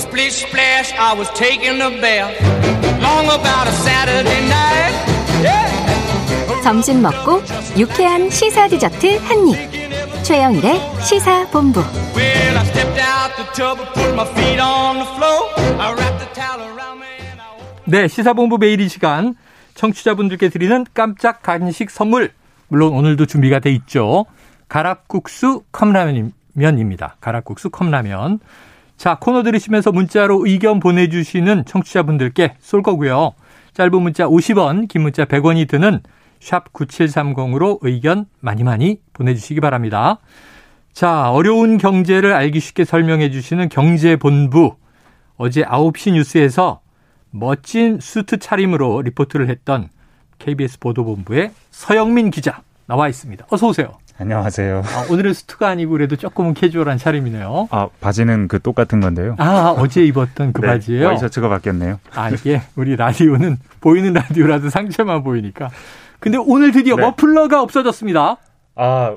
[0.00, 2.32] Splish splash, I was taking a bath.
[3.02, 4.94] Long about a Saturday night.
[5.42, 6.62] Yeah.
[6.62, 7.42] 점심 먹고
[7.76, 10.24] 유쾌한 시사 디저트 한 입.
[10.24, 11.80] 최영일의 시사 본부.
[12.16, 15.50] Well, I stepped out the tub and put my feet on the floor.
[15.78, 17.08] I wrapped the towel around me.
[17.84, 19.34] 네, 시사 본부 매일 이 시간
[19.74, 22.32] 청취자분들께 드리는 깜짝 간식 선물.
[22.68, 24.24] 물론 오늘도 준비가 돼 있죠.
[24.68, 27.16] 가락국수 컵라면입니다.
[27.20, 28.40] 가락국수 컵라면.
[29.00, 33.32] 자, 코너 들으시면서 문자로 의견 보내주시는 청취자분들께 쏠 거고요.
[33.72, 36.00] 짧은 문자 50원, 긴 문자 100원이 드는
[36.38, 40.18] 샵 9730으로 의견 많이 많이 보내주시기 바랍니다.
[40.92, 44.76] 자, 어려운 경제를 알기 쉽게 설명해 주시는 경제본부.
[45.38, 46.82] 어제 9시 뉴스에서
[47.30, 49.88] 멋진 수트 차림으로 리포트를 했던
[50.38, 53.46] KBS 보도본부의 서영민 기자 나와 있습니다.
[53.48, 53.94] 어서 오세요.
[54.20, 54.82] 안녕하세요.
[54.84, 57.68] 아, 오늘은 수트가 아니고 그래도 조금은 캐주얼한 차림이네요.
[57.70, 59.34] 아 바지는 그 똑같은 건데요.
[59.38, 61.06] 아, 어제 입었던 그 네, 바지예요?
[61.06, 61.98] 와이셔츠가 바뀌었네요.
[62.14, 65.70] 아, 이게 우리 라디오는 보이는 라디오라도 상체만 보이니까.
[66.18, 67.02] 근데 오늘 드디어 네.
[67.02, 68.36] 머플러가 없어졌습니다.
[68.76, 69.16] 아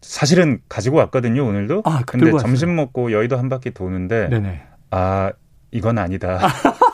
[0.00, 1.82] 사실은 가지고 왔거든요 오늘도.
[1.84, 2.30] 아, 그 근데.
[2.38, 4.62] 점심 먹고 여의도 한 바퀴 도는데 네네.
[4.92, 5.32] 아
[5.72, 6.38] 이건 아니다.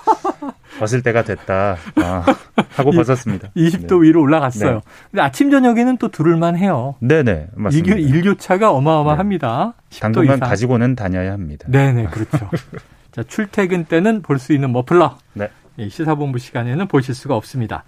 [0.78, 1.76] 벗을 때가 됐다.
[1.96, 2.24] 아,
[2.70, 3.48] 하고 이- 벗었습니다.
[3.56, 4.74] 20도 위로 올라갔어요.
[4.74, 4.80] 네.
[5.10, 6.94] 근데 아침 저녁에는 또 두를만 해요.
[7.00, 7.96] 네, 네 맞습니다.
[7.96, 9.74] 일교, 일교차가 어마어마합니다.
[9.90, 10.48] 10도 당분간 이상.
[10.48, 11.66] 가지고는 다녀야 합니다.
[11.70, 12.50] 네네, 그렇죠.
[13.12, 15.16] 자, 출퇴근 때는 볼 수 있는 머플러.
[15.34, 15.48] 네.
[15.78, 17.84] 이 시사본부 시간에는 보실 수가 없습니다.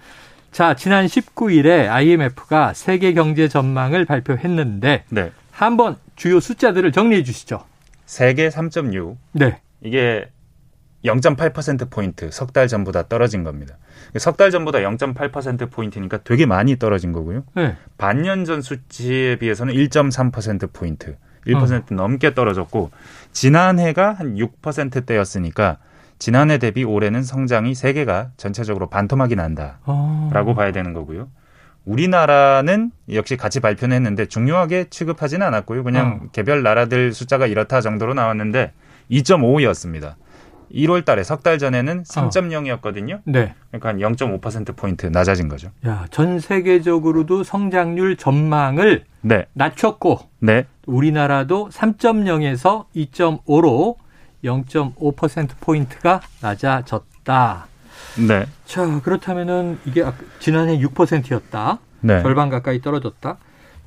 [0.53, 5.33] 자, 지난 19일에 IMF가 세계 경제 전망을 발표했는데 네.
[5.51, 7.65] 한번 주요 숫자들을 정리해 주시죠.
[8.07, 9.59] 세계 3.6 네.
[9.83, 10.27] 이게
[11.05, 13.77] 0.8% 포인트 석 달 전보다 떨어진 겁니다.
[14.19, 17.45] 석 달 전보다 0.8% 포인트니까 되게 많이 떨어진 거고요.
[17.55, 17.77] 네.
[17.99, 22.91] 반년 전 수치에 비해서는 1.3% 포인트, 1% 넘게 떨어졌고
[23.33, 25.79] 지난해가 한 6%대였으니까
[26.19, 30.55] 지난해 대비 올해는 성장이 세계가 전체적으로 반토막이 난다라고 어.
[30.57, 31.29] 봐야 되는 거고요.
[31.85, 35.85] 우리나라는 역시 같이 발표는 했는데 중요하게 취급하지는 않았고요.
[35.85, 36.29] 그냥 어.
[36.33, 38.73] 개별 나라들 숫자가 이렇다 정도로 나왔는데
[39.11, 40.15] 2.5였습니다.
[40.75, 43.21] 1월 달에 석 달 전에는 3.0이었거든요.
[43.25, 43.55] 네.
[43.71, 45.71] 그러니까 한 0.5% 포인트 낮아진 거죠.
[45.87, 49.47] 야, 전 세계적으로도 성장률 전망을 네.
[49.53, 50.67] 낮췄고 네.
[50.87, 53.97] 우리나라도 3.0에서 2.5로
[54.45, 57.67] 0.5% 포인트가 낮아졌다.
[58.29, 58.47] 네.
[58.65, 61.79] 자, 그렇다면은 이게 아까 지난해 6%였다.
[62.01, 62.23] 네.
[62.23, 63.37] 절반 가까이 떨어졌다.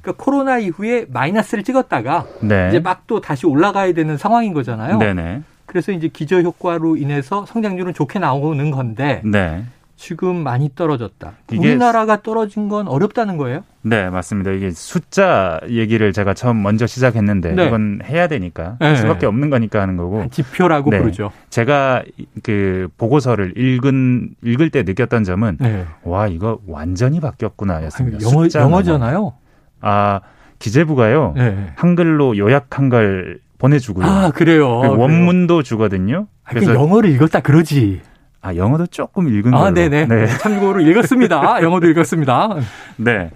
[0.01, 2.69] 그러니까 코로나 이후에 마이너스를 찍었다가 네.
[2.69, 4.97] 이제 막 또 다시 올라가야 되는 상황인 거잖아요.
[4.97, 5.41] 네네.
[5.71, 9.63] 그래서 이제 기저 효과로 인해서 성장률은 좋게 나오는 건데 네.
[9.95, 11.31] 지금 많이 떨어졌다.
[11.53, 13.63] 우리나라가 떨어진 건 어렵다는 거예요?
[13.81, 14.51] 네, 맞습니다.
[14.51, 17.67] 이게 숫자 얘기를 제가 처음 먼저 시작했는데 네.
[17.67, 18.87] 이건 해야 되니까 네.
[18.87, 20.99] 할 수밖에 없는 거니까 하는 거고 지표라고 네.
[20.99, 21.31] 부르죠.
[21.49, 22.03] 제가
[22.43, 25.85] 그 보고서를 읽은 읽을 때 느꼈던 점은 네.
[26.03, 28.19] 와 이거 완전히 바뀌었구나였습니다.
[28.29, 28.69] 영어 숫자만.
[28.69, 29.33] 영어잖아요.
[29.79, 30.19] 아
[30.59, 31.67] 기재부가요 네.
[31.77, 34.05] 한글로 요약한 걸 보내주고요.
[34.05, 34.79] 아 그래요.
[34.81, 34.97] 그래요.
[34.97, 36.27] 원문도 주거든요.
[36.43, 38.01] 아, 그 영어를 읽었다 그러지.
[38.41, 39.73] 아 영어도 조금 읽은 아, 걸로.
[39.75, 40.05] 네네.
[40.07, 40.25] 네.
[40.41, 41.61] 참고로 읽었습니다.
[41.61, 42.57] 영어도 읽었습니다.
[42.97, 43.29] 네.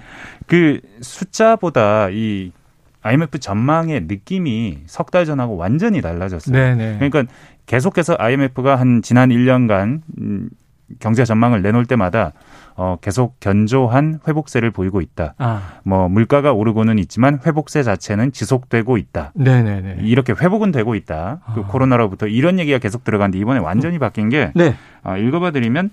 [0.47, 2.51] 그 숫자보다 이
[3.03, 6.53] IMF 전망의 느낌이 석 달 전하고 완전히 달라졌어요.
[6.55, 6.95] 네네.
[6.99, 7.31] 그러니까
[7.67, 10.49] 계속해서 IMF가 한 지난 1년간 음,
[10.99, 12.31] 경제 전망을 내놓을 때마다
[12.77, 15.33] 어, 계속 견조한 회복세를 보이고 있다.
[15.37, 19.31] 아, 뭐 물가가 오르고는 있지만 회복세 자체는 지속되고 있다.
[19.35, 19.97] 네네네.
[20.01, 21.39] 이렇게 회복은 되고 있다.
[21.53, 21.63] 그 아.
[21.67, 24.75] 코로나로부터 이런 얘기가 계속 들어갔는데 이번에 완전히 바뀐 게 네.
[25.03, 25.89] 어, 읽어봐 드리면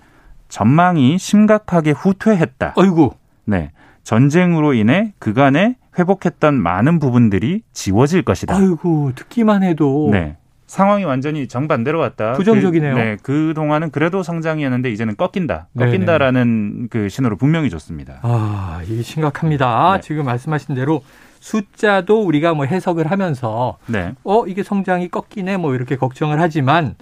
[0.48, 2.75] 전망이 심각하게 후퇴했다.
[2.76, 3.12] 어이구.
[3.44, 3.70] 네.
[4.03, 8.56] 전쟁으로 인해 그간에 회복했던 많은 부분들이 지워질 것이다.
[8.56, 10.37] 아이고 듣기만 해도 네.
[10.72, 12.33] 상황이 완전히 정반대로 왔다.
[12.33, 12.94] 부정적이네요.
[12.94, 13.16] 그, 네.
[13.22, 15.66] 그 동안은 그래도 성장이었는데 이제는 꺾인다.
[15.75, 15.91] 네네.
[15.91, 18.21] 꺾인다라는 그 신호를 분명히 줬습니다.
[18.22, 19.97] 아 이게 심각합니다.
[19.97, 20.00] 네.
[20.00, 21.05] 지금 말씀하신 대로
[21.41, 24.15] 숫자도 우리가 뭐 해석을 하면서 네.
[24.25, 26.94] 어 이게 성장이 꺾이네 뭐 이렇게 걱정을 하지만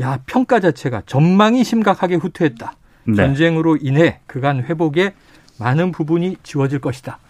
[0.00, 2.72] 야 평가 자체가 전망이 심각하게 후퇴했다.
[3.04, 3.14] 네.
[3.14, 5.14] 전쟁으로 인해 그간 회복에
[5.60, 7.20] 많은 부분이 지워질 것이다.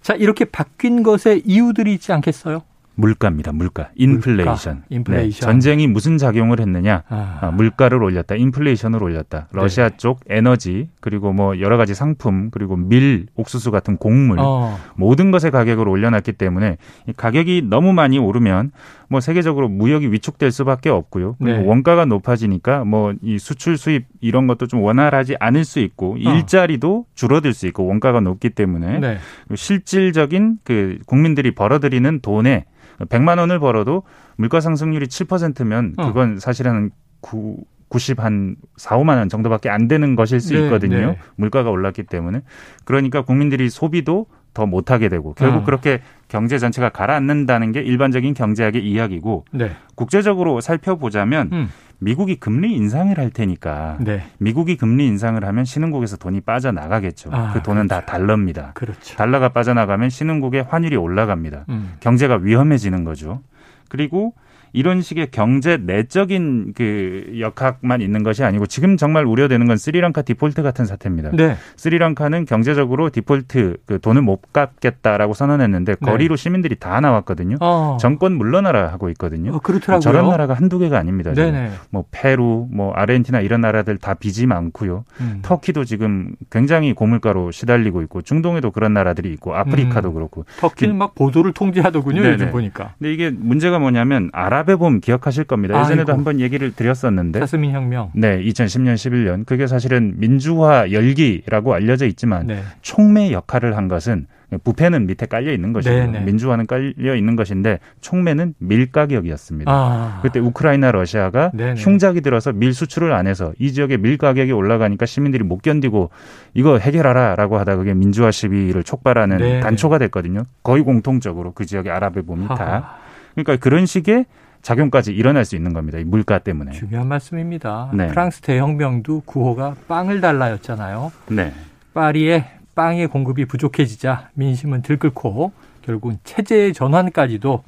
[0.00, 2.62] 자 이렇게 바뀐 것에 이유들이 있지 않겠어요?
[2.94, 3.52] 물가입니다.
[3.52, 3.88] 물가.
[3.96, 4.84] 인플레이션.
[4.88, 5.30] 인플레이션.
[5.30, 5.40] 네.
[5.40, 7.02] 전쟁이 무슨 작용을 했느냐?
[7.08, 8.36] 아, 아, 물가를 올렸다.
[8.36, 9.48] 인플레이션을 올렸다.
[9.52, 9.96] 러시아 네.
[9.96, 15.50] 쪽 에너지 그리고 뭐 여러 가지 상품 그리고 밀, 옥수수 같은 곡물 어, 모든 것의
[15.50, 16.76] 가격을 올려놨기 때문에
[17.08, 18.70] 이 가격이 너무 많이 오르면
[19.08, 21.36] 뭐 세계적으로 무역이 위축될 수밖에 없고요.
[21.38, 21.66] 그리고 네.
[21.66, 27.54] 원가가 높아지니까 뭐 이 수출 수입 이런 것도 좀 원활하지 않을 수 있고 일자리도 줄어들
[27.54, 29.18] 수 있고 원가가 높기 때문에 네.
[29.54, 32.64] 실질적인 그 국민들이 벌어들이는 돈에
[33.00, 34.02] 100만 원을 벌어도
[34.36, 36.06] 물가 상승률이 7%면 어.
[36.06, 40.96] 그건 사실은 9 90한 4, 5만 원 정도밖에 안 되는 것일 수 네, 있거든요.
[40.96, 41.18] 네.
[41.36, 42.42] 물가가 올랐기 때문에.
[42.84, 45.64] 그러니까 국민들이 소비도 더 못하게 되고 결국 어.
[45.64, 49.72] 그렇게 경제 전체가 가라앉는다는 게 일반적인 경제학의 이야기고 네.
[49.96, 51.68] 국제적으로 살펴보자면 음.
[51.98, 54.22] 미국이 금리 인상을 할 테니까 네.
[54.38, 57.30] 미국이 금리 인상을 하면 신흥국에서 돈이 빠져나가겠죠.
[57.32, 58.72] 아, 그 돈은 다 달러입니다.
[58.74, 59.16] 그렇죠.
[59.16, 61.64] 달러가 빠져나가면 신흥국의 환율이 올라갑니다.
[61.68, 61.94] 음.
[62.00, 63.42] 경제가 위험해지는 거죠.
[63.88, 64.34] 그리고
[64.74, 70.64] 이런 식의 경제 내적인 그 역학만 있는 것이 아니고 지금 정말 우려되는 건 스리랑카 디폴트
[70.64, 71.30] 같은 사태입니다.
[71.30, 71.56] 네.
[71.76, 76.10] 스리랑카는 경제적으로 디폴트 그 돈을 못 갚겠다라고 선언했는데 네.
[76.10, 77.56] 거리로 시민들이 다 나왔거든요.
[77.60, 77.98] 어.
[78.00, 79.54] 정권 물러나라 하고 있거든요.
[79.54, 80.00] 어, 그렇더라고요.
[80.00, 81.32] 저런 나라가 한두 개가 아닙니다.
[81.32, 81.70] 네네.
[81.90, 85.04] 뭐 페루, 뭐 아르헨티나 이런 나라들 다 빚이 많고요.
[85.20, 85.38] 음.
[85.42, 90.14] 터키도 지금 굉장히 고물가로 시달리고 있고 중동에도 그런 나라들이 있고 아프리카도 음.
[90.14, 90.44] 그렇고.
[90.58, 92.22] 터키는 막 보도를 통제하더군요.
[92.22, 92.34] 네네.
[92.34, 92.94] 요즘 보니까.
[92.98, 95.80] 근데 이게 문제가 뭐냐면 아랍 의봄 기억하실 겁니다.
[95.80, 96.18] 예전에도 아이고.
[96.18, 98.10] 한번 얘기를 드렸었는데 자스민 혁명.
[98.14, 102.62] 네, 2010년 11년 그게 사실은 민주화 열기라고 알려져 있지만 네.
[102.82, 104.26] 총매 역할을 한 것은
[104.62, 106.20] 부패는 밑에 깔려 있는 것이고 네네.
[106.20, 109.70] 민주화는 깔려 있는 것인데 총매는 밀 가격이었습니다.
[109.72, 110.20] 아.
[110.22, 111.80] 그때 우크라이나 러시아가 네네.
[111.80, 116.10] 흉작이 들어서 밀 수출을 안 해서 이 지역의 밀 가격이 올라가니까 시민들이 못 견디고
[116.52, 119.60] 이거 해결하라라고 하다 그게 민주화 시위를 촉발하는 네네.
[119.60, 120.44] 단초가 됐거든요.
[120.62, 122.98] 거의 공통적으로 그 지역의 아랍의 봄이 다.
[123.34, 124.26] 그러니까 그런 식의
[124.64, 125.98] 작용까지 일어날 수 있는 겁니다.
[125.98, 126.72] 이 물가 때문에.
[126.72, 127.90] 중요한 말씀입니다.
[127.94, 128.08] 네.
[128.08, 131.12] 프랑스 대혁명도 구호가 빵을 달라였잖아요.
[131.28, 131.52] 네.
[131.92, 135.52] 파리에 빵의 공급이 부족해지자 민심은 들끓고
[135.82, 137.62] 결국은 체제의 전환까지도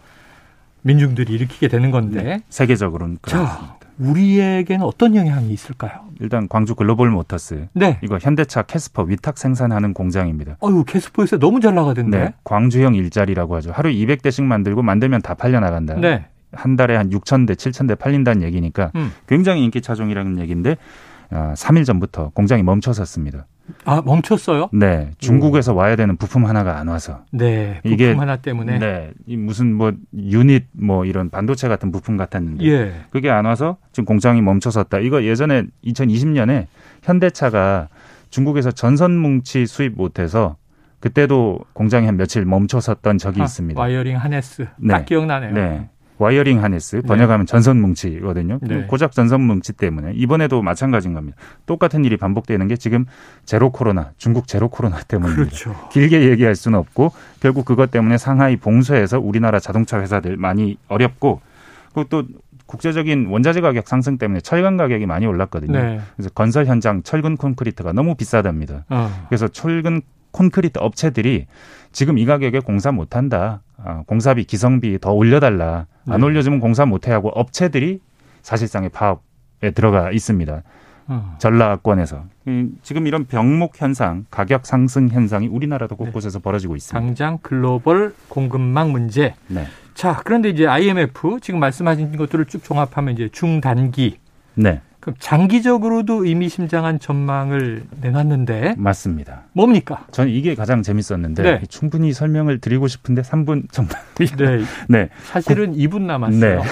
[0.82, 2.42] 민중들이 일으키게 되는 건데 네.
[2.48, 3.76] 세계적으로는 자, 그렇습니다.
[3.98, 6.00] 우리에게는 어떤 영향이 있을까요?
[6.20, 7.98] 일단 광주 글로벌 모터스 네.
[8.02, 10.56] 이거 현대차 캐스퍼 위탁 생산하는 공장입니다.
[10.62, 12.18] 어유 캐스퍼 요새 너무 잘 나가던데.
[12.18, 12.34] 네.
[12.44, 13.72] 광주형 일자리라고 하죠.
[13.72, 15.94] 하루 200대씩 만들고 만들면 다 팔려 나간다.
[15.94, 16.24] 네.
[16.56, 19.12] 한 달에 한 6천 대, 7천 대 팔린다는 얘기니까 음.
[19.28, 20.76] 굉장히 인기 차종이라는 얘기인데
[21.30, 23.46] 아, 3일 전부터 공장이 멈춰섰습니다.
[23.84, 24.68] 아 멈췄어요?
[24.72, 27.80] 네, 중국에서 와야 되는 부품 하나가 안 와서 네.
[27.82, 28.78] 부품 이게- 하나 때문에.
[28.78, 32.94] 네, 이 무슨 뭐 유닛 뭐 이런 반도체 같은 부품 같았는데 예.
[33.10, 34.98] 그게 안 와서 지금 공장이 멈춰섰다.
[35.00, 36.66] 이거 예전에 2020년에
[37.02, 37.88] 현대차가
[38.30, 40.56] 중국에서 전선 뭉치 수입 못해서
[41.00, 43.80] 그때도 공장이 한 며칠 멈춰섰던 적이 아, 있습니다.
[43.80, 44.66] wiring harness.
[44.78, 44.92] 네.
[44.94, 45.52] 딱 기억나네요.
[45.52, 45.88] 네.
[46.18, 48.58] wiring harness 번역하면 전선 뭉치거든요.
[48.62, 48.84] 네.
[48.84, 51.36] 고작 전선 뭉치 때문에 이번에도 마찬가지인 겁니다.
[51.66, 53.04] 똑같은 일이 반복되는 게 지금
[53.44, 55.44] 제로 코로나, 중국 제로 코로나 때문입니다.
[55.44, 55.88] 그렇죠.
[55.90, 61.40] 길게 얘기할 수는 없고 결국 그것 때문에 상하이 봉쇄해서 우리나라 자동차 회사들 많이 어렵고
[61.92, 62.24] 그리고 또
[62.66, 65.80] 국제적인 원자재 가격 상승 때문에 철강 가격이 많이 올랐거든요.
[65.80, 66.00] 네.
[66.16, 68.84] 그래서 건설 현장 철근 콘크리트가 너무 비싸답니다.
[68.88, 69.26] 어.
[69.28, 70.02] 그래서 철근
[70.36, 71.46] 콘크리트 업체들이
[71.92, 73.62] 지금 이 가격에 공사 못한다.
[73.82, 75.86] 아, 공사비, 기성비 더 올려달라.
[76.08, 76.26] 안 네.
[76.26, 78.00] 올려주면 공사 못해 하고 업체들이
[78.42, 80.62] 사실상의 파업에 들어가 있습니다.
[81.08, 81.36] 어.
[81.38, 87.00] 전라권에서 음, 지금 이런 병목 현상, 가격 상승 현상이 우리나라도 곳곳에서 벌어지고 있습니다.
[87.00, 89.34] 당장 글로벌 공급망 문제.
[89.46, 94.18] 네, 자, 그런데 이제 IMF 지금 말씀하신 것들을 쭉 종합하면 이제 중단기.
[94.54, 99.42] 네, 그럼 장기적으로도 의미심장한 전망을 내놨는데 맞습니다.
[99.52, 100.04] 뭡니까?
[100.10, 101.60] 저는 이게 가장 재밌었는데 네.
[101.68, 106.60] 충분히 설명을 드리고 싶은데 3분 정말 네, 네, 사실은 2분 남았어요.
[106.60, 106.62] 네.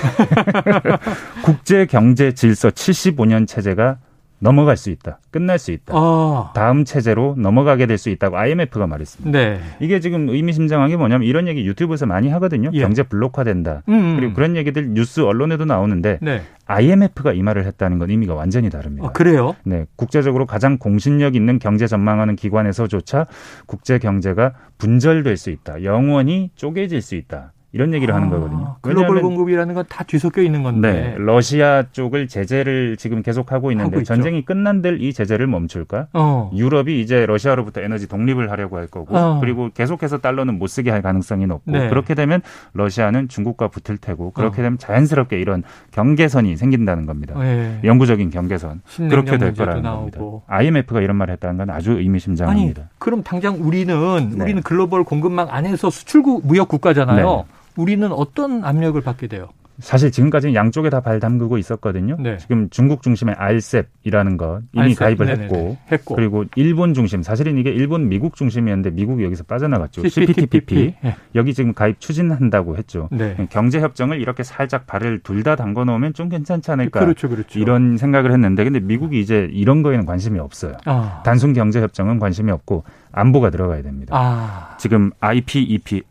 [1.45, 3.99] 국제 경제 질서 75년 체제가
[4.45, 5.19] 넘어갈 수 있다.
[5.31, 5.95] 끝날 수 있다.
[5.97, 9.39] 아, 다음 체제로 넘어가게 될 수 있다고 IMF가 말했습니다.
[9.39, 9.61] 네.
[9.81, 12.71] 이게 지금 의미심장한 게 뭐냐면 이런 얘기 유튜브에서 많이 하거든요.
[12.75, 12.81] 예.
[12.81, 13.83] 경제 블록화된다.
[13.89, 16.43] 음, 그리고 그런 얘기들 뉴스 언론에도 나오는데 네.
[16.67, 19.09] IMF가 이 말을 했다는 건 의미가 완전히 다릅니다.
[19.09, 19.55] 아, 그래요?
[19.65, 23.27] 네, 국제적으로 가장 공신력 있는 경제 전망하는 기관에서조차
[23.67, 25.85] 국제 경제가 분절될 수 있다.
[25.85, 27.53] 영원히 쪼개질 수 있다.
[27.75, 28.77] 이런 얘기를 하는 아, 거거든요.
[28.83, 30.93] 글로벌 공급이라는 건 다 뒤섞여 있는 건데.
[30.93, 34.03] 네, 러시아 쪽을 제재를 지금 계속하고 있는데.
[34.05, 36.07] 전쟁이 끝난 들 이 제재를 멈출까?
[36.13, 36.51] 어.
[36.55, 39.39] 유럽이 이제 러시아로부터 에너지 독립을 하려고 할 거고 어.
[39.41, 41.89] 그리고 계속해서 달러는 못 쓰게 할 가능성이 높고 네.
[41.89, 42.41] 그렇게 되면
[42.75, 44.65] 러시아는 중국과 붙을 테고 그렇게 어.
[44.65, 47.35] 되면 자연스럽게 이런 경계선이 생긴다는 겁니다.
[47.45, 47.81] 예.
[47.83, 50.11] 영구적인 경계선 그렇게 될 거라는 나오고.
[50.13, 50.45] 겁니다.
[50.47, 52.91] IMF가 이런 말을 했다는 건 아주 아니, 의미심장합니다.
[52.99, 54.45] 그럼 당장 우리는 네.
[54.45, 57.45] 우리는 글로벌 공급망 안에서 수출국 무역 국가잖아요.
[57.77, 59.49] 우리는 어떤 압력을 받게 돼요?
[59.81, 62.17] 사실 지금까지는 양쪽에 다 발 담그고 있었거든요.
[62.21, 62.37] 네.
[62.39, 64.99] 지금 중국 중심의 RCEP이라는 거 이미 알셉.
[65.01, 65.29] 가입을.
[65.29, 66.15] 했고 했고.
[66.15, 70.07] 그리고 일본 중심 사실은 이게 일본 미국 중심이었는데 미국이 여기서 빠져나갔죠.
[70.09, 71.17] CPTPP 네.
[71.35, 73.09] 여기 지금 가입 추진한다고 했죠.
[73.11, 73.35] 네.
[73.51, 77.59] 경제 협정을 이렇게 살짝 발을 둘 다 담궈 놓으면 좀 괜찮지 않을까 그렇죠, 그렇죠.
[77.59, 80.75] 이런 생각을 했는데 근데 미국이 이제 이런 거에는 관심이 없어요.
[80.85, 84.17] 아, 단순 경제 협정은 관심이 없고 안보가 들어가야 됩니다.
[84.17, 86.03] 아, 지금 IPEP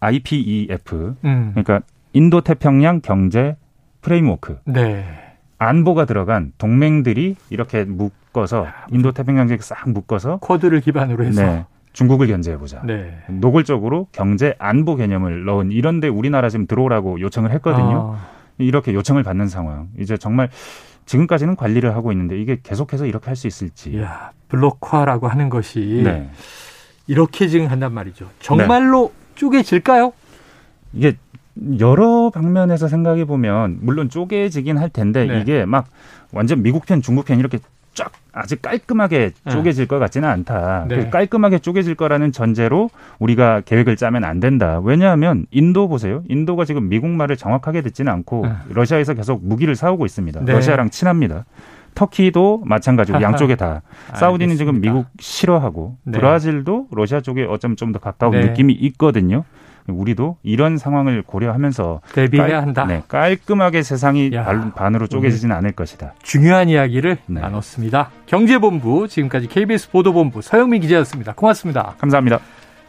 [0.00, 1.50] IPEF 음.
[1.54, 1.80] 그러니까
[2.12, 3.56] 인도 태평양 경제
[4.00, 5.04] framework 네.
[5.58, 11.42] 안보가 들어간 동맹들이 이렇게 묶어서 인도 태평양 지역 싹 묶어서 쿼드를 기반으로 해서.
[11.42, 12.80] 네, 중국을 견제해 보자.
[12.84, 13.18] 네.
[13.28, 18.14] 노골적으로 경제 안보 개념을 넣은 이런데 우리나라 지금 들어오라고 요청을 했거든요.
[18.16, 18.28] 아,
[18.58, 19.88] 이렇게 요청을 받는 상황.
[19.98, 20.48] 이제 정말
[21.06, 23.90] 지금까지는 관리를 하고 있는데 이게 계속해서 이렇게 할 수 있을지.
[23.90, 26.30] 이야, 블록화라고 하는 것이 네.
[27.08, 28.28] 이렇게 지금 한단 말이죠.
[28.38, 30.12] 정말로 쪼개질까요?
[30.92, 31.16] 이게
[31.80, 35.40] 여러 방면에서 생각해 보면 물론 쪼개지긴 할 텐데 네.
[35.40, 35.86] 이게 막
[36.32, 37.58] 완전 미국 편, 중국 편 이렇게
[37.94, 39.50] 쫙 아주 깔끔하게 네.
[39.50, 40.86] 쪼개질 것 같지는 않다.
[40.88, 40.96] 네.
[40.96, 44.80] 그 깔끔하게 쪼개질 거라는 전제로 우리가 계획을 짜면 안 된다.
[44.84, 46.22] 왜냐하면 인도 보세요.
[46.28, 48.52] 인도가 지금 미국 말을 정확하게 듣지는 않고 네.
[48.68, 50.44] 러시아에서 계속 무기를 사오고 있습니다.
[50.44, 50.52] 네.
[50.52, 51.44] 러시아랑 친합니다.
[51.98, 53.82] 터키도 마찬가지고 양쪽에 다
[54.14, 54.94] 사우디는 지금 알겠습니다.
[54.94, 56.18] 미국 싫어하고 네.
[56.18, 58.44] 브라질도 러시아 쪽에 어쩜 좀 더 가까운 네.
[58.44, 59.44] 느낌이 있거든요.
[59.88, 62.84] 우리도 이런 상황을 고려하면서 대비해야 깔- 한다.
[62.84, 66.12] 네, 깔끔하게 세상이 야, 반- 반으로 쪼개지진 않을 것이다.
[66.22, 67.40] 중요한 이야기를 네.
[67.40, 68.10] 나눴습니다.
[68.26, 71.32] 경제본부 지금까지 KBS 보도본부 서영민 기자였습니다.
[71.32, 71.94] 고맙습니다.
[71.98, 72.38] 감사합니다.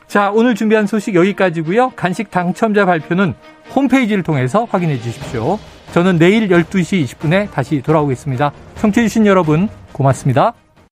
[0.09, 1.91] 자, 오늘 준비한 소식 여기까지고요.
[1.91, 3.35] 간식 당첨자 발표는
[3.75, 5.59] 홈페이지를 통해서 확인해 주십시오.
[5.91, 8.51] 저는 내일 12시 20분에 다시 돌아오겠습니다.
[8.77, 10.55] 청취해 주신 여러분 고맙습니다.